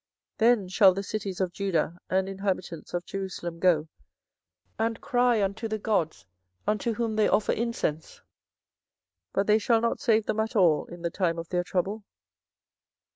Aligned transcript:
24:011:012 0.39 0.39
Then 0.39 0.67
shall 0.67 0.93
the 0.95 1.03
cities 1.03 1.39
of 1.39 1.53
Judah 1.53 1.99
and 2.09 2.27
inhabitants 2.27 2.95
of 2.95 3.05
Jerusalem 3.05 3.59
go, 3.59 3.87
and 4.79 4.99
cry 4.99 5.43
unto 5.43 5.67
the 5.67 5.77
gods 5.77 6.25
unto 6.65 6.93
whom 6.95 7.17
they 7.17 7.27
offer 7.27 7.51
incense: 7.51 8.23
but 9.31 9.45
they 9.45 9.59
shall 9.59 9.79
not 9.79 9.99
save 9.99 10.25
them 10.25 10.39
at 10.39 10.55
all 10.55 10.85
in 10.87 11.03
the 11.03 11.11
time 11.11 11.37
of 11.37 11.49
their 11.49 11.63
trouble. 11.63 12.03